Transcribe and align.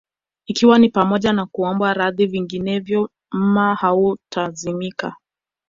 Ikiwa 0.45 0.79
ni 0.79 0.89
pamoja 0.89 1.33
na 1.33 1.45
kuombwa 1.45 1.93
radhi 1.93 2.25
vinginevyo 2.25 3.09
mma 3.31 3.75
hautazimika 3.75 5.15